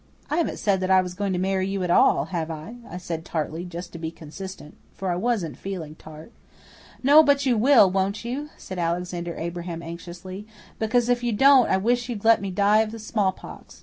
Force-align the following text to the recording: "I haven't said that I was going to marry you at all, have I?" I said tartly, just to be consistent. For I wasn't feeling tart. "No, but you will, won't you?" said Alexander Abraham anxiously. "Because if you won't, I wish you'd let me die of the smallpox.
"I 0.31 0.37
haven't 0.37 0.57
said 0.57 0.79
that 0.79 0.89
I 0.89 0.99
was 1.03 1.13
going 1.13 1.31
to 1.33 1.37
marry 1.37 1.67
you 1.67 1.83
at 1.83 1.91
all, 1.91 2.25
have 2.33 2.49
I?" 2.49 2.77
I 2.89 2.97
said 2.97 3.23
tartly, 3.23 3.65
just 3.65 3.91
to 3.93 3.99
be 3.99 4.09
consistent. 4.09 4.73
For 4.95 5.11
I 5.11 5.15
wasn't 5.15 5.57
feeling 5.57 5.93
tart. 5.93 6.31
"No, 7.03 7.21
but 7.21 7.45
you 7.45 7.55
will, 7.55 7.87
won't 7.87 8.25
you?" 8.25 8.49
said 8.57 8.79
Alexander 8.79 9.35
Abraham 9.37 9.83
anxiously. 9.83 10.47
"Because 10.79 11.07
if 11.07 11.21
you 11.21 11.37
won't, 11.39 11.69
I 11.69 11.77
wish 11.77 12.09
you'd 12.09 12.25
let 12.25 12.41
me 12.41 12.49
die 12.49 12.79
of 12.81 12.89
the 12.91 12.97
smallpox. 12.97 13.79